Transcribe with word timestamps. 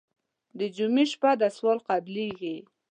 د 0.59 0.59
جمعې 0.75 1.05
شپه 1.11 1.31
ده 1.39 1.47
سوال 1.57 1.79
قبلېږي. 1.87 2.55